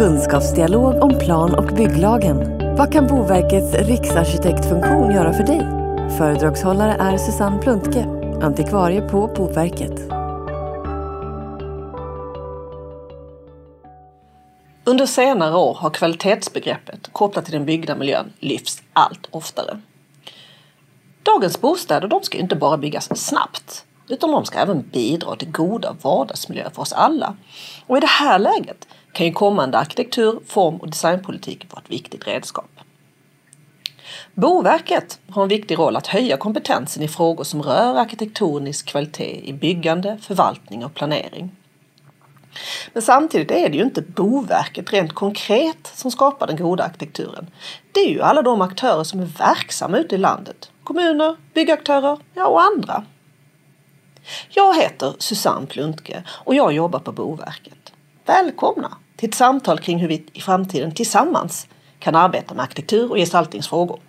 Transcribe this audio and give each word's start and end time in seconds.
Kunskapsdialog 0.00 1.02
om 1.02 1.18
plan 1.18 1.54
och 1.54 1.76
bygglagen. 1.76 2.58
Vad 2.76 2.92
kan 2.92 3.06
Boverkets 3.06 3.74
riksarkitektfunktion 3.74 5.10
göra 5.10 5.32
för 5.32 5.42
dig? 5.42 5.60
Föredragshållare 6.18 6.92
är 6.92 7.16
Susanne 7.16 7.62
Pluntke, 7.62 8.04
antikvarie 8.42 9.00
på 9.00 9.26
Boverket. 9.26 10.00
Under 14.84 15.06
senare 15.06 15.56
år 15.56 15.74
har 15.74 15.90
kvalitetsbegreppet 15.90 17.12
kopplat 17.12 17.44
till 17.44 17.54
den 17.54 17.64
byggda 17.64 17.96
miljön 17.96 18.32
lyfts 18.38 18.82
allt 18.92 19.28
oftare. 19.30 19.80
Dagens 21.22 21.60
bostäder 21.60 22.08
de 22.08 22.22
ska 22.22 22.38
inte 22.38 22.56
bara 22.56 22.76
byggas 22.76 23.18
snabbt 23.26 23.84
utan 24.08 24.30
de 24.30 24.44
ska 24.44 24.58
även 24.58 24.82
bidra 24.82 25.36
till 25.36 25.50
goda 25.50 25.96
vardagsmiljöer 26.02 26.70
för 26.70 26.82
oss 26.82 26.92
alla. 26.92 27.36
Och 27.86 27.96
i 27.96 28.00
det 28.00 28.06
här 28.06 28.38
läget 28.38 28.86
kan 29.12 29.26
ju 29.26 29.32
kommande 29.32 29.78
arkitektur, 29.78 30.40
form 30.46 30.76
och 30.76 30.90
designpolitik 30.90 31.66
vara 31.70 31.82
ett 31.84 31.90
viktigt 31.90 32.26
redskap. 32.26 32.70
Boverket 34.34 35.18
har 35.30 35.42
en 35.42 35.48
viktig 35.48 35.78
roll 35.78 35.96
att 35.96 36.06
höja 36.06 36.36
kompetensen 36.36 37.02
i 37.02 37.08
frågor 37.08 37.44
som 37.44 37.62
rör 37.62 37.94
arkitektonisk 37.94 38.86
kvalitet 38.86 39.40
i 39.44 39.52
byggande, 39.52 40.18
förvaltning 40.22 40.84
och 40.84 40.94
planering. 40.94 41.56
Men 42.92 43.02
samtidigt 43.02 43.50
är 43.50 43.68
det 43.68 43.76
ju 43.76 43.84
inte 43.84 44.02
Boverket 44.02 44.92
rent 44.92 45.12
konkret 45.12 45.92
som 45.94 46.10
skapar 46.10 46.46
den 46.46 46.56
goda 46.56 46.84
arkitekturen. 46.84 47.50
Det 47.92 48.00
är 48.00 48.10
ju 48.10 48.22
alla 48.22 48.42
de 48.42 48.60
aktörer 48.60 49.04
som 49.04 49.20
är 49.20 49.26
verksamma 49.26 49.98
ute 49.98 50.14
i 50.14 50.18
landet. 50.18 50.70
Kommuner, 50.84 51.36
byggaktörer 51.54 52.18
ja, 52.34 52.46
och 52.46 52.62
andra. 52.62 53.04
Jag 54.50 54.76
heter 54.76 55.14
Susanne 55.18 55.66
Pluntke 55.66 56.22
och 56.28 56.54
jag 56.54 56.72
jobbar 56.72 56.98
på 56.98 57.12
Boverket. 57.12 57.92
Välkomna 58.26 58.96
till 59.20 59.28
ett 59.28 59.34
samtal 59.34 59.78
kring 59.78 59.98
hur 59.98 60.08
vi 60.08 60.24
i 60.32 60.40
framtiden 60.40 60.94
tillsammans 60.94 61.66
kan 61.98 62.14
arbeta 62.14 62.54
med 62.54 62.62
arkitektur 62.62 63.10
och 63.10 63.16
gestaltningsfrågor. 63.16 64.00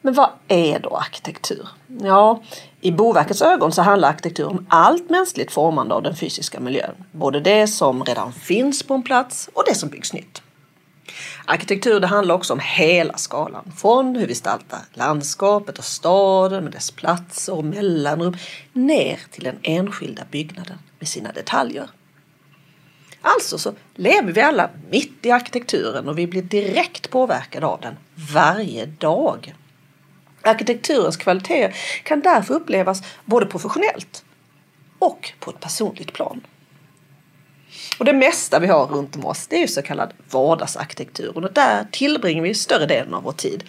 Men 0.00 0.14
vad 0.14 0.30
är 0.48 0.78
då 0.78 0.96
arkitektur? 0.96 1.68
Ja, 2.02 2.42
i 2.80 2.92
Boverkets 2.92 3.42
ögon 3.42 3.72
så 3.72 3.82
handlar 3.82 4.08
arkitektur 4.08 4.46
om 4.46 4.66
allt 4.68 5.10
mänskligt 5.10 5.52
formande 5.52 5.94
av 5.94 6.02
den 6.02 6.16
fysiska 6.16 6.60
miljön. 6.60 6.94
Både 7.12 7.40
det 7.40 7.66
som 7.66 8.04
redan 8.04 8.32
finns 8.32 8.82
på 8.82 8.94
en 8.94 9.02
plats 9.02 9.50
och 9.54 9.62
det 9.66 9.74
som 9.74 9.88
byggs 9.88 10.12
nytt. 10.12 10.42
Arkitektur 11.44 12.00
det 12.00 12.06
handlar 12.06 12.34
också 12.34 12.52
om 12.52 12.60
hela 12.62 13.16
skalan. 13.16 13.72
Från 13.76 14.16
hur 14.16 14.26
vi 14.26 14.28
gestaltar 14.28 14.80
landskapet 14.94 15.78
och 15.78 15.84
staden 15.84 16.64
med 16.64 16.72
dess 16.72 16.90
platser 16.90 17.54
och 17.54 17.64
mellanrum 17.64 18.36
ner 18.72 19.18
till 19.30 19.44
den 19.44 19.58
enskilda 19.62 20.22
byggnaden 20.30 20.78
med 20.98 21.08
sina 21.08 21.32
detaljer. 21.32 21.90
Alltså 23.28 23.58
så 23.58 23.74
lever 23.94 24.32
vi 24.32 24.40
alla 24.40 24.70
mitt 24.90 25.26
i 25.26 25.30
arkitekturen 25.30 26.08
och 26.08 26.18
vi 26.18 26.26
blir 26.26 26.42
direkt 26.42 27.10
påverkade 27.10 27.66
av 27.66 27.80
den 27.80 27.96
varje 28.34 28.86
dag. 28.86 29.54
Arkitekturens 30.42 31.16
kvaliteter 31.16 31.76
kan 32.02 32.20
därför 32.20 32.54
upplevas 32.54 33.02
både 33.24 33.46
professionellt 33.46 34.24
och 34.98 35.32
på 35.40 35.50
ett 35.50 35.60
personligt 35.60 36.12
plan. 36.12 36.40
Och 37.98 38.04
det 38.04 38.12
mesta 38.12 38.58
vi 38.58 38.66
har 38.66 38.86
runt 38.86 39.16
om 39.16 39.24
oss 39.24 39.46
det 39.46 39.56
är 39.56 39.60
ju 39.60 39.68
så 39.68 39.82
kallad 39.82 40.12
vardagsarkitektur 40.30 41.36
och 41.36 41.52
där 41.52 41.86
tillbringar 41.92 42.42
vi 42.42 42.54
större 42.54 42.86
delen 42.86 43.14
av 43.14 43.22
vår 43.22 43.32
tid. 43.32 43.64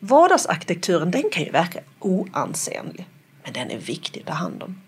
Vardagsarkitekturen 0.00 1.10
den 1.10 1.30
kan 1.32 1.44
ju 1.44 1.50
verka 1.50 1.80
oansenlig, 1.98 3.08
men 3.44 3.52
den 3.52 3.70
är 3.70 3.78
viktig 3.78 4.20
att 4.20 4.26
ta 4.26 4.32
hand 4.32 4.62
om. 4.62 4.80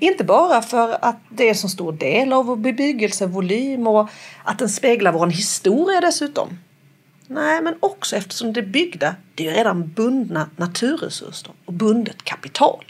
Inte 0.00 0.24
bara 0.24 0.62
för 0.62 0.98
att 1.04 1.16
det 1.28 1.48
är 1.48 1.54
så 1.54 1.68
stor 1.68 1.92
del 1.92 2.32
av 2.32 2.46
vår 2.46 2.56
bebyggelsevolym 2.56 3.86
och 3.86 4.08
att 4.44 4.58
den 4.58 4.68
speglar 4.68 5.12
vår 5.12 5.26
historia 5.26 6.00
dessutom. 6.00 6.58
Nej, 7.26 7.62
men 7.62 7.74
också 7.80 8.16
eftersom 8.16 8.52
det 8.52 8.62
byggda 8.62 9.16
det 9.34 9.48
är 9.48 9.54
redan 9.54 9.88
bundna 9.88 10.50
naturresurser 10.56 11.52
och 11.64 11.72
bundet 11.72 12.24
kapital. 12.24 12.84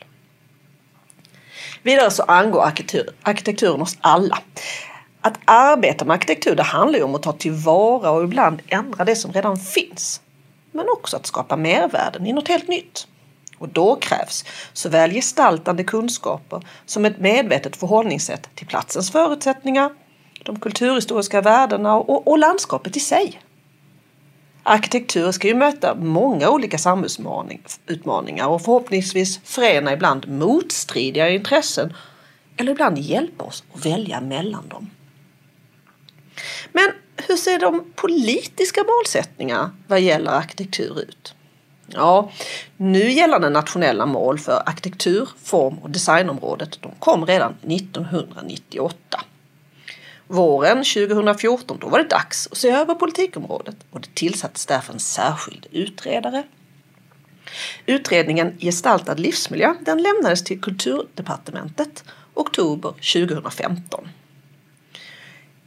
Vidare 1.83 2.11
så 2.11 2.23
angår 2.23 2.63
arkitektur, 2.63 3.15
arkitekturen 3.23 3.83
oss 3.83 3.99
alla. 4.01 4.39
Att 5.21 5.39
arbeta 5.45 6.05
med 6.05 6.15
arkitektur 6.15 6.57
det 6.57 6.63
handlar 6.63 6.99
ju 6.99 7.05
om 7.05 7.15
att 7.15 7.23
ta 7.23 7.33
tillvara 7.33 8.11
och 8.11 8.25
ibland 8.25 8.63
ändra 8.67 9.05
det 9.05 9.17
som 9.17 9.33
redan 9.33 9.57
finns. 9.57 10.21
Men 10.73 10.87
också 10.89 11.17
att 11.17 11.27
skapa 11.27 11.57
mervärden 11.57 12.27
i 12.27 12.33
något 12.33 12.49
helt 12.49 12.69
nytt. 12.69 13.07
Och 13.65 13.71
då 13.71 13.97
krävs 13.97 14.45
såväl 14.73 15.13
gestaltande 15.13 15.85
kunskaper 15.85 16.63
som 16.87 17.05
ett 17.05 17.21
medvetet 17.21 17.77
förhållningssätt 17.77 18.49
till 18.55 18.67
platsens 18.67 19.11
förutsättningar, 19.13 19.91
de 20.43 20.61
kulturhistoriska 20.61 21.41
värdena 21.41 21.95
och, 21.95 22.29
och 22.29 22.39
landskapet 22.39 22.97
i 22.97 23.01
sig. 23.01 23.41
Arkitektur 24.63 25.33
ska 25.33 25.49
ju 25.49 25.55
möta 25.55 25.95
många 25.95 26.51
olika 26.51 26.79
samhällsutmaningar 26.79 28.47
och 28.47 28.63
förhoppningsvis 28.63 29.41
förena 29.45 29.93
ibland 29.93 30.29
motstridiga 30.29 31.29
intressen 31.29 31.93
eller 32.57 32.73
ibland 32.73 32.99
hjälpa 32.99 33.45
oss 33.45 33.65
att 33.75 33.87
välja 33.87 34.21
mellan 34.21 34.69
dem. 34.69 34.91
Men 36.73 36.91
hur 37.17 37.37
ser 37.37 37.59
de 37.59 37.85
politiska 37.95 38.81
målsättningarna 38.85 39.77
vad 39.89 40.01
gäller 40.01 40.31
arkitektur 40.31 41.01
ut? 41.01 41.35
Ja, 41.87 42.31
nu 42.77 43.11
gällande 43.11 43.51
nationella 43.51 44.07
mål 44.07 44.39
för 44.39 44.63
arkitektur, 44.67 45.29
form 45.45 45.79
och 45.79 45.91
designområdet 45.91 46.79
de 46.83 46.93
kom 46.99 47.27
redan 47.27 47.55
1998. 47.63 49.21
Våren 50.27 50.77
2014 50.77 51.79
då 51.81 51.89
var 51.89 51.99
det 51.99 52.09
dags 52.09 52.49
att 52.51 52.59
se 52.59 52.71
över 52.71 52.95
politikområdet 52.95 53.77
och 53.91 54.01
det 54.01 54.15
tillsattes 54.15 54.67
därför 54.67 54.93
en 54.93 55.01
särskild 55.01 55.67
utredare. 55.71 56.43
Utredningen 57.87 58.59
Gestaltad 58.59 59.15
livsmiljö 59.15 59.75
den 59.81 60.03
lämnades 60.03 60.45
till 60.45 60.61
Kulturdepartementet 60.61 62.05
oktober 62.35 62.91
2015. 62.91 64.09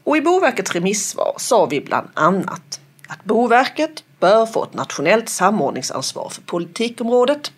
Och 0.03 0.17
i 0.17 0.21
Boverkets 0.21 0.75
remissvar 0.75 1.33
sa 1.37 1.65
vi 1.65 1.81
bland 1.81 2.07
annat 2.13 2.79
att 3.07 3.23
Boverket 3.23 4.03
bör 4.19 4.45
få 4.45 4.63
ett 4.63 4.73
nationellt 4.73 5.29
samordningsansvar 5.29 6.29
för 6.29 6.41
politikområdet 6.41 7.51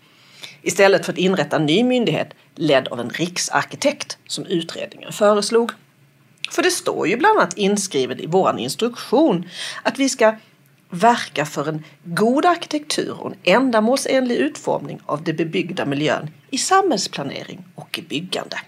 istället 0.62 1.06
för 1.06 1.14
att 1.14 1.20
inrätta 1.20 1.56
en 1.56 1.66
ny 1.66 1.84
myndighet 1.84 2.34
ledd 2.56 2.88
av 2.88 3.00
en 3.00 3.09
riksarkitekt 3.09 4.18
som 4.28 4.46
utredningen 4.46 5.14
föreslog. 5.14 5.72
För 6.52 6.64
det 6.64 6.72
står 6.72 7.08
ju 7.08 7.18
bland 7.18 7.40
annat 7.40 7.53
inskrivet 7.58 8.20
i 8.20 8.25
vår 8.25 8.59
instruktion 8.59 9.50
att 9.84 10.00
vi 10.00 10.09
ska 10.09 10.36
verka 10.90 11.46
för 11.46 11.70
en 11.70 11.84
god 12.03 12.46
arkitektur 12.46 13.22
och 13.22 13.31
en 13.31 13.38
ändamålsenlig 13.44 14.36
utformning 14.36 15.00
av 15.06 15.24
den 15.24 15.36
bebyggda 15.36 15.86
miljön 15.86 16.30
i 16.50 16.58
samhällsplanering 16.58 17.66
och 17.76 18.00
i 18.00 18.02
byggande. 18.02 18.59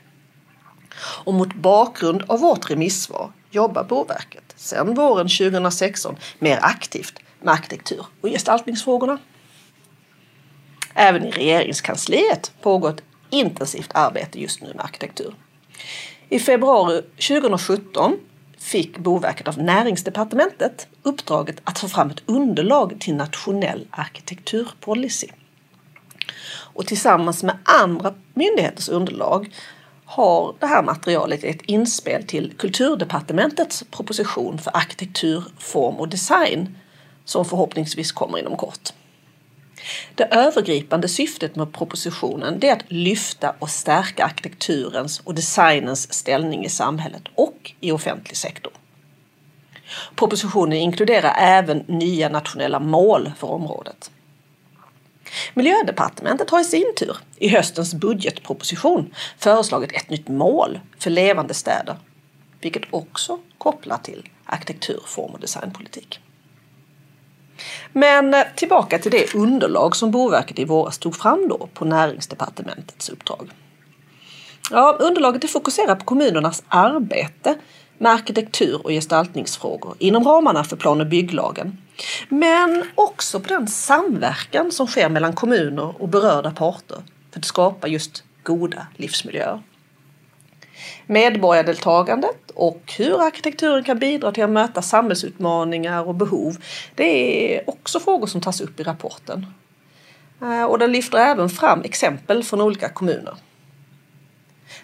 Och 1.24 1.34
mot 1.34 1.54
bakgrund 1.54 2.24
av 2.28 2.40
vårt 2.40 2.72
remissvar 2.72 3.32
jobbar 3.52 3.84
Boverket 3.84 4.54
sedan 4.56 4.94
våren 4.94 5.28
2016 5.30 6.16
mer 6.40 6.60
aktivt 6.62 7.20
med 7.42 7.54
arkitektur 7.54 8.06
och 8.22 8.30
gestaltningsfrågorna. 8.30 9.18
Även 10.94 11.26
i 11.26 11.32
regeringskansliet 11.32 12.52
pågår 12.62 12.90
ett 12.90 13.04
intensivt 13.30 13.92
arbete 13.94 14.42
just 14.42 14.62
nu 14.62 14.74
med 14.76 14.86
arkitektur. 14.86 15.34
I 16.30 16.40
februari 16.40 17.02
2017 17.02 18.18
fick 18.58 18.98
Boverket 18.98 19.48
av 19.48 19.58
Näringsdepartementet 19.58 20.88
uppdraget 21.04 21.62
att 21.64 21.80
få 21.80 21.88
fram 21.88 22.10
ett 22.10 22.24
underlag 22.26 22.98
till 23.00 23.16
nationell 23.16 23.88
arkitekturpolicy. 23.92 25.28
Och 26.74 26.88
tillsammans 26.88 27.44
med 27.44 27.58
andra 27.64 28.14
myndigheters 28.34 28.90
underlag 28.90 29.54
har 30.06 30.56
det 30.60 30.66
här 30.66 30.84
materialet 30.84 31.44
ett 31.44 31.62
inspel 31.62 32.24
till 32.24 32.54
Kulturdepartementets 32.58 33.84
proposition 33.92 34.58
för 34.58 34.78
arkitektur, 34.78 35.44
form 35.58 35.96
och 35.96 36.10
design 36.10 36.78
som 37.26 37.46
förhoppningsvis 37.46 38.12
kommer 38.12 38.38
inom 38.38 38.58
kort. 38.58 38.90
Det 40.16 40.24
övergripande 40.24 41.08
syftet 41.08 41.56
med 41.56 41.74
propositionen 41.74 42.64
är 42.64 42.74
att 42.74 42.92
lyfta 42.92 43.56
och 43.60 43.70
stärka 43.70 44.26
arkitekturens 44.26 45.20
och 45.20 45.36
designens 45.36 46.14
ställning 46.14 46.66
i 46.66 46.70
samhället 46.70 47.24
och 47.36 47.72
i 47.80 47.92
offentlig 47.92 48.38
sektor. 48.38 48.74
Propositionen 50.16 50.78
inkluderar 50.78 51.36
även 51.38 51.78
nya 51.78 52.30
nationella 52.30 52.80
mål 52.80 53.32
för 53.38 53.48
området. 53.48 54.12
Miljödepartementet 55.54 56.50
har 56.50 56.62
i 56.62 56.64
sin 56.64 56.94
tur 56.98 57.18
i 57.38 57.48
höstens 57.48 57.94
budgetproposition 57.94 59.14
föreslagit 59.38 59.92
ett 59.92 60.10
nytt 60.10 60.28
mål 60.28 60.80
för 61.00 61.10
levande 61.10 61.54
städer, 61.54 61.96
vilket 62.62 62.84
också 62.92 63.40
kopplar 63.58 63.98
till 63.98 64.30
arkitektur, 64.46 65.00
form 65.06 65.32
och 65.32 65.40
designpolitik. 65.40 66.20
Men 67.94 68.34
eh, 68.34 68.44
tillbaka 68.56 69.00
till 69.00 69.12
det 69.12 69.36
underlag 69.36 69.96
som 69.96 70.12
Boverket 70.12 70.60
i 70.60 70.66
våras 70.66 70.98
tog 70.98 71.16
fram 71.16 71.48
då 71.48 71.70
på 71.74 71.86
Näringsdepartementets 71.86 73.10
uppdrag. 73.10 73.50
Ja, 74.72 74.98
underlaget 75.00 75.52
fokuserar 75.52 75.96
på 75.96 76.06
kommunernas 76.06 76.64
arbete 76.68 77.56
med 77.98 78.12
arkitektur 78.12 78.82
och 78.84 78.90
gestaltningsfrågor 78.90 79.96
inom 80.00 80.24
ramarna 80.24 80.64
för 80.64 80.76
plan 80.76 81.02
och 81.02 81.08
bygglagen. 81.08 81.78
Men 82.30 82.84
också 82.96 83.40
på 83.40 83.48
den 83.48 83.68
samverkan 83.68 84.72
som 84.72 84.88
sker 84.88 85.10
mellan 85.10 85.34
kommuner 85.34 86.02
och 86.02 86.10
berörda 86.10 86.52
parter 86.52 86.98
för 87.32 87.40
att 87.40 87.46
skapa 87.46 87.88
just 87.88 88.24
goda 88.44 88.88
livsmiljöer. 88.96 89.62
Medborgardeltagandet 91.12 92.52
och 92.54 92.94
hur 92.98 93.22
arkitekturen 93.22 93.84
kan 93.84 94.00
bidra 94.00 94.32
till 94.32 94.44
att 94.44 94.50
möta 94.50 94.82
samhällsutmaningar 94.82 96.08
och 96.08 96.16
behov. 96.16 96.58
Det 96.96 97.56
är 97.56 97.70
också 97.70 98.00
frågor 98.00 98.28
som 98.28 98.42
tas 98.42 98.62
upp 98.62 98.80
i 98.80 98.84
rapporten. 98.84 99.46
Eh, 100.42 100.64
och 100.64 100.80
den 100.80 100.92
lyfter 100.92 101.18
även 101.18 101.50
fram 101.50 101.82
exempel 101.82 102.44
från 102.44 102.62
olika 102.62 102.90
kommuner. 102.90 103.36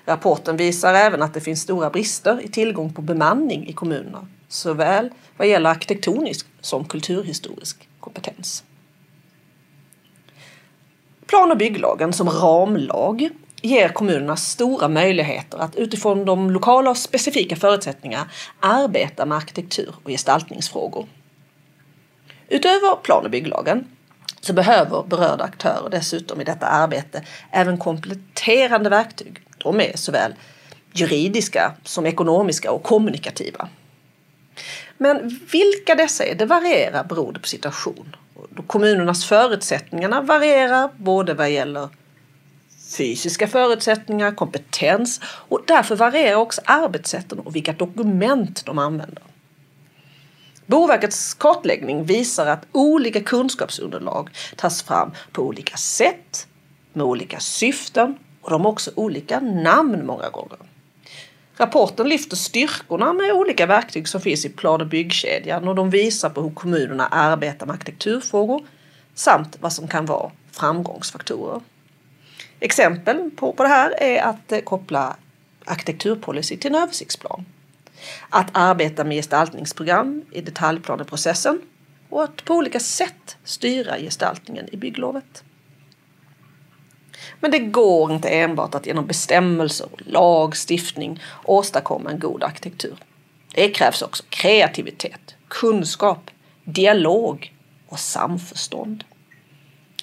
Rapporten 0.06 0.57
visar 0.57 0.94
även 0.94 1.21
att 1.21 1.33
det 1.33 1.41
finns 1.41 1.62
stora 1.62 1.89
brister 1.89 2.41
i 2.41 2.47
tillgång 2.47 2.94
på 2.94 3.01
bemanning 3.01 3.68
i 3.68 3.73
kommunerna, 3.73 4.27
såväl 4.47 5.09
vad 5.38 5.47
gäller 5.47 5.69
arkitektonisk 5.69 6.47
som 6.62 6.85
kulturhistorisk 6.85 7.88
kompetens. 8.00 8.63
Plan 11.25 11.51
och 11.51 11.57
bygglagen 11.57 12.13
som 12.13 12.30
ramlag 12.30 13.30
ger 13.62 13.89
kommunerna 13.89 14.36
stora 14.36 14.88
möjligheter 14.88 15.57
att 15.57 15.75
utifrån 15.75 16.25
de 16.25 16.51
lokala 16.51 16.89
och 16.89 16.98
specifika 16.98 17.56
förutsättningarna 17.56 18.30
arbeta 18.59 19.25
med 19.25 19.38
arkitektur 19.38 19.95
och 20.04 20.09
gestaltningsfrågor. 20.09 21.07
Utöver 22.48 22.95
plan 22.95 23.25
och 23.25 23.31
bygglagen 23.31 23.88
så 24.42 24.54
behöver 24.54 25.04
berörda 25.04 25.44
aktörer 25.44 25.89
dessutom 25.89 26.42
i 26.42 26.44
detta 26.44 26.65
arbete 26.65 27.24
även 27.51 27.77
kompletterande 27.77 28.89
verktyg. 28.89 29.39
De 29.57 29.81
är 29.81 29.98
såväl 29.98 30.33
juridiska 30.94 31.74
som 31.83 32.06
ekonomiska 32.06 32.71
och 32.71 32.83
kommunikativa. 32.83 33.69
Men 34.98 35.39
vilka 35.51 35.95
dessa 35.95 36.25
är, 36.25 36.36
det 36.36 36.45
varierar 36.45 37.04
beroende 37.04 37.39
på 37.39 37.48
situation. 37.48 38.15
Kommunernas 38.68 39.25
förutsättningar 39.25 40.21
varierar 40.21 40.89
både 40.98 41.33
vad 41.33 41.51
gäller 41.51 41.89
fysiska 42.88 43.48
förutsättningar, 43.48 44.31
kompetens 44.31 45.22
och 45.24 45.62
därför 45.68 45.95
varierar 45.95 46.36
också 46.36 46.62
arbetssätten 46.66 47.39
och 47.39 47.56
vilka 47.56 47.74
dokument 47.74 48.66
de 48.66 48.78
använder. 48.78 49.24
Boverkets 50.66 51.34
kartläggning 51.34 52.06
visar 52.06 52.45
att 52.45 52.68
olika 52.72 53.22
kunskapsunderlag 53.22 54.30
tas 54.56 54.84
fram 54.84 55.12
på 55.31 55.42
olika 55.42 55.78
sätt, 55.78 56.48
med 56.94 57.06
olika 57.06 57.39
syften 57.39 58.18
och 58.42 58.51
de 58.51 58.62
har 58.62 58.72
också 58.72 58.92
olika 58.95 59.40
namn 59.40 60.06
många 60.06 60.30
gånger. 60.30 60.57
Rapporten 61.57 62.10
lyfter 62.10 62.36
styrkorna 62.36 63.13
med 63.13 63.31
olika 63.31 63.66
verktyg 63.66 64.07
som 64.07 64.22
finns 64.22 64.45
i 64.45 64.50
plan 64.50 64.81
och 64.81 64.88
byggkedjan 64.88 65.68
och 65.68 65.75
de 65.75 65.90
visar 65.90 66.30
på 66.30 66.42
hur 66.42 66.51
kommunerna 66.51 67.07
arbetar 67.07 67.66
med 67.66 67.74
arkitekturfrågor 67.74 68.66
samt 69.16 69.57
vad 69.60 69.74
som 69.74 69.88
kan 69.88 70.06
vara 70.06 70.31
framgångsfaktorer. 70.51 71.62
Exempel 72.59 73.31
på, 73.36 73.54
på 73.54 73.63
det 73.63 73.69
här 73.69 74.04
är 74.04 74.21
att 74.21 74.51
eh, 74.51 74.59
koppla 74.59 75.15
arkitekturpolicy 75.65 76.57
till 76.57 76.75
en 76.75 76.81
översiktsplan. 76.81 77.45
Att 78.30 78.48
arbeta 78.51 79.04
med 79.04 79.18
gestaltningsprogram 79.18 80.25
i 80.31 80.42
detaljplaneprocessen 80.42 81.62
och 82.09 82.24
att 82.24 82.45
på 82.45 82.54
olika 82.54 82.80
sätt 82.80 83.38
styra 83.44 83.98
gestaltningen 84.00 84.69
i 84.71 84.77
bygglovet. 84.77 85.44
Men 87.39 87.51
det 87.51 87.59
går 87.59 88.12
inte 88.12 88.30
enbart 88.30 88.75
att 88.75 88.86
genom 88.86 89.07
bestämmelser 89.07 89.88
och 89.92 90.01
lagstiftning 90.06 91.21
åstadkomma 91.44 92.12
en 92.12 92.19
god 92.19 92.44
arkitektur. 92.44 92.98
Det 93.54 93.69
krävs 93.69 94.01
också 94.01 94.24
kreativitet, 94.30 95.36
kunskap, 95.48 96.31
dialog 96.63 97.54
och 97.88 98.00
samförstånd. 98.00 99.04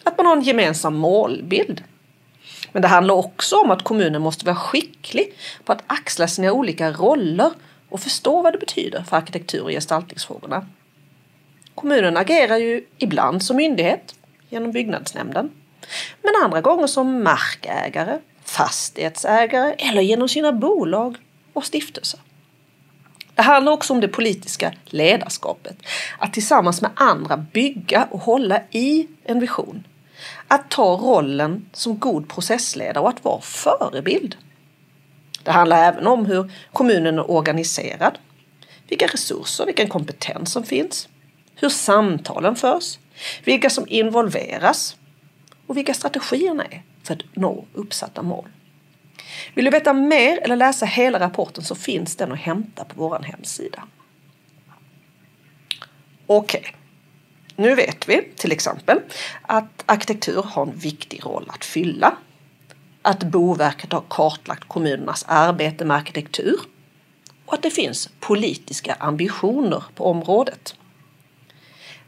Att 0.04 0.16
man 0.16 0.26
har 0.26 0.36
en 0.36 0.42
gemensam 0.42 0.94
målbild 0.94 1.82
men 2.74 2.82
det 2.82 2.88
handlar 2.88 3.14
också 3.14 3.56
om 3.56 3.70
att 3.70 3.84
kommunen 3.84 4.22
måste 4.22 4.46
vara 4.46 4.56
skicklig 4.56 5.34
på 5.64 5.72
att 5.72 5.82
axla 5.86 6.28
sina 6.28 6.52
olika 6.52 6.92
roller 6.92 7.50
och 7.88 8.00
förstå 8.00 8.42
vad 8.42 8.52
det 8.52 8.58
betyder 8.58 9.02
för 9.02 9.16
arkitektur 9.16 9.62
och 9.62 9.70
gestaltningsfrågorna. 9.70 10.66
Kommunen 11.74 12.16
agerar 12.16 12.56
ju 12.56 12.84
ibland 12.98 13.42
som 13.42 13.56
myndighet 13.56 14.14
genom 14.48 14.72
byggnadsnämnden, 14.72 15.50
men 16.22 16.32
andra 16.44 16.60
gånger 16.60 16.86
som 16.86 17.22
markägare, 17.22 18.18
fastighetsägare 18.44 19.74
eller 19.78 20.02
genom 20.02 20.28
sina 20.28 20.52
bolag 20.52 21.16
och 21.52 21.64
stiftelser. 21.64 22.20
Det 23.34 23.42
handlar 23.42 23.72
också 23.72 23.92
om 23.92 24.00
det 24.00 24.08
politiska 24.08 24.72
ledarskapet. 24.84 25.76
Att 26.18 26.32
tillsammans 26.32 26.82
med 26.82 26.90
andra 26.94 27.36
bygga 27.36 28.08
och 28.10 28.20
hålla 28.20 28.60
i 28.70 29.08
en 29.24 29.40
vision 29.40 29.84
att 30.48 30.70
ta 30.70 30.96
rollen 30.96 31.66
som 31.72 31.98
god 31.98 32.28
processledare 32.28 33.00
och 33.00 33.08
att 33.08 33.24
vara 33.24 33.40
förebild. 33.40 34.36
Det 35.42 35.50
handlar 35.50 35.88
även 35.88 36.06
om 36.06 36.26
hur 36.26 36.52
kommunen 36.72 37.18
är 37.18 37.30
organiserad, 37.30 38.18
vilka 38.88 39.06
resurser, 39.06 39.66
vilken 39.66 39.88
kompetens 39.88 40.52
som 40.52 40.64
finns, 40.64 41.08
hur 41.54 41.68
samtalen 41.68 42.56
förs, 42.56 42.98
vilka 43.44 43.70
som 43.70 43.84
involveras 43.88 44.96
och 45.66 45.76
vilka 45.76 45.94
strategierna 45.94 46.64
är 46.64 46.82
för 47.02 47.14
att 47.14 47.36
nå 47.36 47.64
uppsatta 47.74 48.22
mål. 48.22 48.48
Vill 49.54 49.64
du 49.64 49.70
veta 49.70 49.92
mer 49.92 50.38
eller 50.38 50.56
läsa 50.56 50.86
hela 50.86 51.20
rapporten 51.20 51.64
så 51.64 51.74
finns 51.74 52.16
den 52.16 52.32
att 52.32 52.38
hämta 52.38 52.84
på 52.84 52.94
vår 52.96 53.18
hemsida. 53.18 53.82
Okej. 56.26 56.60
Okay. 56.60 56.72
Nu 57.56 57.74
vet 57.74 58.08
vi 58.08 58.22
till 58.36 58.52
exempel 58.52 59.00
att 59.42 59.82
arkitektur 59.86 60.42
har 60.42 60.62
en 60.66 60.78
viktig 60.78 61.26
roll 61.26 61.44
att 61.48 61.64
fylla. 61.64 62.16
Att 63.02 63.24
Boverket 63.24 63.92
har 63.92 64.02
kartlagt 64.08 64.68
kommunernas 64.68 65.24
arbete 65.28 65.84
med 65.84 65.96
arkitektur 65.96 66.60
och 67.46 67.54
att 67.54 67.62
det 67.62 67.70
finns 67.70 68.10
politiska 68.20 68.94
ambitioner 68.94 69.84
på 69.94 70.06
området. 70.06 70.74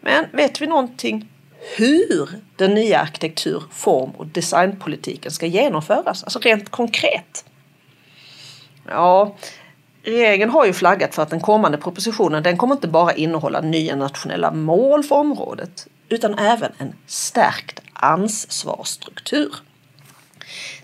Men 0.01 0.27
vet 0.33 0.61
vi 0.61 0.67
någonting 0.67 1.29
hur 1.77 2.29
den 2.57 2.75
nya 2.75 3.01
arkitektur, 3.01 3.63
form 3.71 4.11
och 4.11 4.27
designpolitiken 4.27 5.31
ska 5.31 5.47
genomföras? 5.47 6.25
Alltså 6.25 6.39
rent 6.39 6.69
konkret. 6.69 7.45
Ja, 8.89 9.37
Regeringen 10.07 10.51
har 10.51 10.67
ju 10.67 10.73
flaggat 10.73 11.15
för 11.15 11.23
att 11.23 11.31
den 11.31 11.41
kommande 11.41 11.79
propositionen 11.79 12.43
den 12.43 12.57
kommer 12.57 12.75
inte 12.75 12.89
bara 12.89 13.15
innehålla 13.15 13.61
nya 13.61 13.97
nationella 13.97 14.53
mål 14.53 15.05
för 15.05 15.17
området 15.17 15.87
utan 16.09 16.39
även 16.39 16.73
en 16.79 16.93
stärkt 17.07 17.81
ansvarsstruktur. 17.93 19.55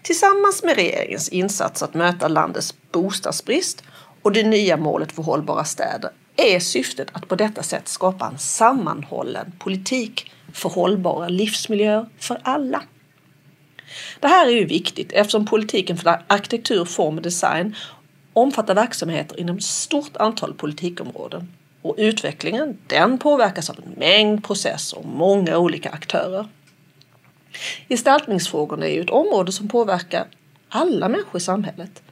Tillsammans 0.02 0.62
med 0.62 0.76
regeringens 0.76 1.29
insats 1.29 1.83
att 1.83 1.95
möta 1.95 2.29
landets 2.29 2.75
bostadsbrist 2.93 3.85
och 4.23 4.33
det 4.33 4.43
nya 4.43 4.76
målet 4.76 5.12
för 5.12 5.23
hållbara 5.23 5.64
städer 5.64 6.11
är 6.37 6.61
syftet 6.61 7.09
att 7.12 7.29
på 7.29 7.37
detta 7.37 7.62
sätt 7.62 7.88
skapa 7.88 8.26
en 8.26 8.38
sammanhållen 8.38 9.52
politik 9.59 10.33
för 10.52 10.69
hållbara 10.69 11.29
livsmiljöer 11.29 12.07
för 12.19 12.41
alla. 12.43 12.83
Det 14.21 14.29
här 14.29 14.47
är 14.47 14.50
ju 14.50 14.64
viktigt 14.64 15.12
eftersom 15.12 15.47
politiken 15.47 15.97
för 15.97 16.23
arkitektur, 16.26 16.85
form 16.85 17.17
och 17.17 17.23
design 17.23 17.75
omfattar 18.33 18.75
verksamheter 18.75 19.41
inom 19.41 19.57
ett 19.57 19.62
stort 19.62 20.17
antal 20.17 20.55
politikområden. 20.55 21.53
Och 21.83 21.95
utvecklingen 21.99 22.79
den 22.87 23.19
påverkas 23.19 23.71
av 23.71 23.77
en 23.87 23.93
mängd 23.97 24.45
processer 24.45 24.99
och 24.99 25.05
många 25.05 25.59
olika 25.59 25.91
aktörer. 25.91 26.49
Gestaltningsfrågorna 27.89 28.87
är 28.87 28.95
ju 28.95 29.01
ett 29.01 29.11
område 29.11 29.53
som 29.53 29.69
påverkar 29.69 30.27
alla 30.69 31.09
människor 31.09 31.37
i 31.37 31.41
samhället. 31.41 32.03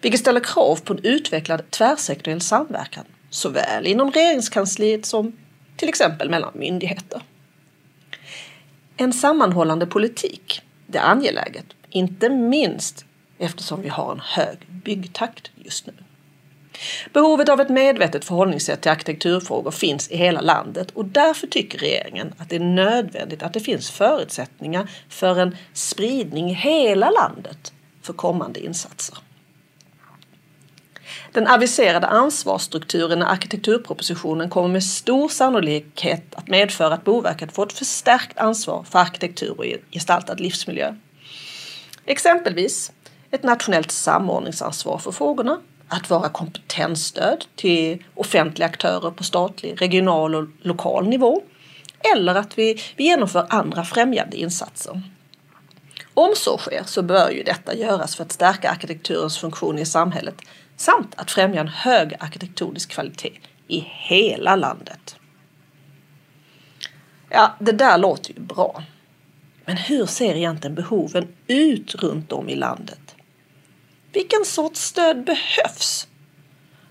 Vilket 0.00 0.20
ställer 0.20 0.40
krav 0.40 0.80
på 0.84 0.92
en 0.92 1.00
utvecklad 1.02 1.70
tvärsektoriell 1.70 2.40
samverkan 2.40 3.04
såväl 3.30 3.86
inom 3.86 4.10
regeringskansliet 4.10 5.06
som 5.06 5.32
till 5.76 5.88
exempel 5.88 6.30
mellan 6.30 6.52
myndigheter. 6.54 7.22
En 8.96 9.12
sammanhållande 9.12 9.86
politik 9.86 10.62
det 10.86 10.98
är 10.98 11.02
angeläget, 11.02 11.66
inte 11.90 12.28
minst 12.28 13.04
eftersom 13.42 13.82
vi 13.82 13.88
har 13.88 14.12
en 14.12 14.20
hög 14.24 14.58
byggtakt 14.68 15.50
just 15.54 15.86
nu. 15.86 15.92
Behovet 17.12 17.48
av 17.48 17.60
ett 17.60 17.68
medvetet 17.68 18.24
förhållningssätt 18.24 18.80
till 18.80 18.90
arkitekturfrågor 18.90 19.70
finns 19.70 20.10
i 20.10 20.16
hela 20.16 20.40
landet 20.40 20.90
och 20.90 21.04
därför 21.04 21.46
tycker 21.46 21.78
regeringen 21.78 22.34
att 22.38 22.48
det 22.48 22.56
är 22.56 22.60
nödvändigt 22.60 23.42
att 23.42 23.52
det 23.52 23.60
finns 23.60 23.90
förutsättningar 23.90 24.90
för 25.08 25.38
en 25.40 25.56
spridning 25.72 26.50
i 26.50 26.54
hela 26.54 27.10
landet 27.10 27.72
för 28.02 28.12
kommande 28.12 28.60
insatser. 28.60 29.18
Den 31.32 31.46
aviserade 31.46 32.06
ansvarsstrukturen 32.06 33.18
i 33.18 33.24
arkitekturpropositionen 33.24 34.50
kommer 34.50 34.68
med 34.68 34.84
stor 34.84 35.28
sannolikhet 35.28 36.34
att 36.34 36.48
medföra 36.48 36.94
att 36.94 37.04
Boverket 37.04 37.52
får 37.52 37.66
ett 37.66 37.72
förstärkt 37.72 38.38
ansvar 38.38 38.84
för 38.90 38.98
arkitektur 38.98 39.58
och 39.58 39.64
gestaltad 39.90 40.34
livsmiljö. 40.34 40.94
Exempelvis 42.06 42.92
ett 43.32 43.42
nationellt 43.42 43.90
samordningsansvar 43.90 44.98
för 44.98 45.12
frågorna, 45.12 45.60
att 45.88 46.10
vara 46.10 46.28
kompetensstöd 46.28 47.44
till 47.56 48.04
offentliga 48.14 48.68
aktörer 48.68 49.10
på 49.10 49.24
statlig, 49.24 49.82
regional 49.82 50.34
och 50.34 50.48
lokal 50.62 51.08
nivå. 51.08 51.42
Eller 52.14 52.34
att 52.34 52.58
vi, 52.58 52.82
vi 52.96 53.04
genomför 53.04 53.46
andra 53.48 53.84
främjande 53.84 54.36
insatser. 54.36 55.02
Om 56.14 56.32
så 56.36 56.58
sker 56.58 56.82
så 56.86 57.02
bör 57.02 57.30
ju 57.30 57.42
detta 57.42 57.74
göras 57.74 58.16
för 58.16 58.24
att 58.24 58.32
stärka 58.32 58.70
arkitekturens 58.70 59.38
funktion 59.38 59.78
i 59.78 59.86
samhället 59.86 60.34
samt 60.76 61.14
att 61.16 61.30
främja 61.30 61.60
en 61.60 61.68
hög 61.68 62.14
arkitektonisk 62.20 62.90
kvalitet 62.90 63.38
i 63.68 63.80
hela 63.88 64.56
landet. 64.56 65.16
Ja, 67.28 67.56
det 67.58 67.72
där 67.72 67.98
låter 67.98 68.34
ju 68.34 68.40
bra. 68.40 68.82
Men 69.64 69.76
hur 69.76 70.06
ser 70.06 70.34
egentligen 70.34 70.74
behoven 70.74 71.28
ut 71.46 71.94
runt 71.94 72.32
om 72.32 72.48
i 72.48 72.54
landet? 72.54 73.01
Vilken 74.12 74.44
sorts 74.44 74.80
stöd 74.80 75.24
behövs? 75.24 76.08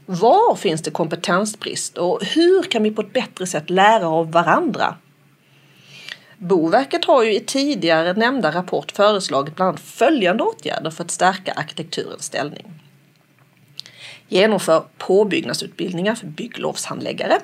Var 0.06 0.56
finns 0.56 0.82
det 0.82 0.92
kompetensbrist 0.92 1.98
och 1.98 2.24
hur 2.24 2.64
kan 2.64 2.84
vi 2.84 2.92
på 2.92 3.02
ett 3.02 3.14
bättre 3.14 3.48
sätt 3.48 3.70
lära 3.70 4.08
av 4.08 4.32
varandra? 4.32 4.96
Boverket 6.38 7.06
har 7.06 7.24
ju 7.24 7.34
i 7.36 7.40
tidigare 7.40 8.14
nämnda 8.14 8.52
rapport 8.52 8.92
föreslagit 8.92 9.56
bland 9.56 9.70
annat 9.70 9.82
följande 9.82 10.44
åtgärder 10.44 10.92
för 10.92 11.04
att 11.04 11.12
stärka 11.12 11.54
arkitekturens 11.54 12.24
ställning. 12.24 12.74
Genomför 14.28 14.84
påbyggnadsutbildningar 14.98 16.16
för 16.16 16.28
bygglovshandläggare. 16.28 17.40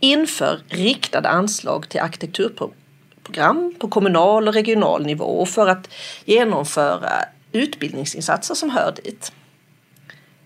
Inför 0.00 0.60
riktade 0.68 1.28
anslag 1.28 1.88
till 1.88 2.00
arkitekturprogram 2.00 3.74
på 3.78 3.88
kommunal 3.88 4.48
och 4.48 4.54
regional 4.54 5.06
nivå 5.06 5.46
för 5.46 5.66
att 5.66 5.88
genomföra 6.24 7.24
utbildningsinsatser 7.56 8.54
som 8.54 8.70
hör 8.70 8.92
dit. 9.04 9.32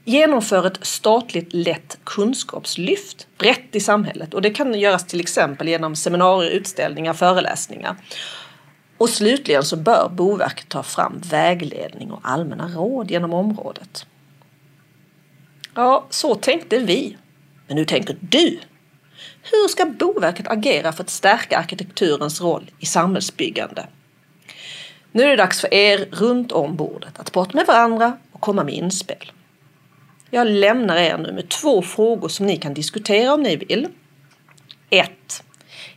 Genomför 0.04 0.66
ett 0.66 0.86
statligt 0.86 1.52
lätt 1.52 1.98
kunskapslyft 2.04 3.26
brett 3.38 3.74
i 3.76 3.80
samhället 3.80 4.34
och 4.34 4.42
det 4.42 4.50
kan 4.50 4.80
göras 4.80 5.06
till 5.06 5.20
exempel 5.20 5.68
genom 5.68 5.96
seminarier, 5.96 6.50
utställningar, 6.50 7.12
föreläsningar. 7.12 7.96
Och 8.98 9.10
slutligen 9.10 9.62
så 9.62 9.76
bör 9.76 10.08
Boverket 10.08 10.68
ta 10.68 10.82
fram 10.82 11.20
vägledning 11.30 12.10
och 12.10 12.20
allmänna 12.22 12.68
råd 12.68 13.10
genom 13.10 13.32
området. 13.32 14.06
Ja, 15.74 16.06
så 16.10 16.34
tänkte 16.34 16.78
vi. 16.78 17.16
Men 17.66 17.76
hur 17.76 17.84
tänker 17.84 18.16
du? 18.20 18.60
Hur 19.42 19.68
ska 19.68 19.86
Boverket 19.86 20.48
agera 20.48 20.92
för 20.92 21.02
att 21.02 21.10
stärka 21.10 21.58
arkitekturens 21.58 22.40
roll 22.40 22.70
i 22.78 22.86
samhällsbyggande? 22.86 23.86
Nu 25.12 25.22
är 25.22 25.28
det 25.28 25.36
dags 25.36 25.60
för 25.60 25.74
er 25.74 26.08
runt 26.10 26.52
om 26.52 26.76
bordet 26.76 27.18
att 27.18 27.32
prata 27.32 27.56
med 27.56 27.66
varandra 27.66 28.18
och 28.32 28.40
komma 28.40 28.64
med 28.64 28.74
inspel. 28.74 29.32
Jag 30.30 30.46
lämnar 30.46 30.96
er 30.96 31.18
nu 31.18 31.32
med 31.32 31.48
två 31.48 31.82
frågor 31.82 32.28
som 32.28 32.46
ni 32.46 32.56
kan 32.56 32.74
diskutera 32.74 33.34
om 33.34 33.42
ni 33.42 33.56
vill. 33.56 33.88
1. 34.90 35.10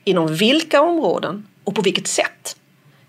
Inom 0.03 0.36
vilka 0.36 0.82
områden 0.82 1.48
och 1.63 1.75
på 1.75 1.82
vilket 1.82 2.08
sätt 2.08 2.58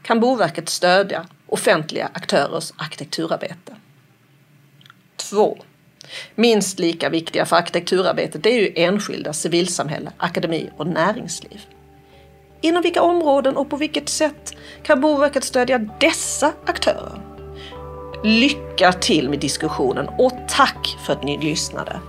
kan 0.03 0.21
Boverket 0.21 0.69
stödja 0.69 1.27
offentliga 1.47 2.11
aktörers 2.13 2.73
arkitekturarbete? 2.77 3.77
2. 5.17 5.59
Minst 6.35 6.79
lika 6.79 7.09
viktiga 7.09 7.47
för 7.47 7.57
arkitekturarbetet 7.57 8.47
är 8.47 8.51
ju 8.51 8.73
enskilda, 8.77 9.33
civilsamhälle, 9.33 10.13
akademi 10.17 10.71
och 10.77 10.87
näringsliv. 10.87 11.61
Inom 12.65 12.83
vilka 12.83 13.03
områden 13.03 13.57
och 13.57 13.71
på 13.71 13.77
vilket 13.77 14.09
sätt 14.09 14.55
kan 14.83 15.01
Boverket 15.01 15.45
stödja 15.45 15.79
dessa 15.79 16.53
aktörer? 16.67 17.21
Lycka 18.23 18.93
till 18.93 19.29
med 19.29 19.41
diskussionen 19.41 20.09
och 20.19 20.33
tack 20.49 20.97
för 21.07 21.13
att 21.13 21.25
ni 21.25 21.39
lyssnade. 21.39 22.01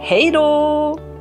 Hej 0.00 0.30
då! 0.30 1.15